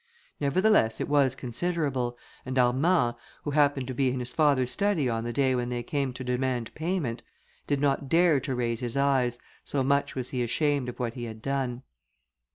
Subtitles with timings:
[0.39, 3.13] Nevertheless it was considerable, and Armand,
[3.43, 6.23] who happened to be in his father's study on the day when they came to
[6.23, 7.21] demand payment,
[7.67, 11.25] did not dare to raise his eyes, so much was he ashamed of what he
[11.25, 11.83] had done.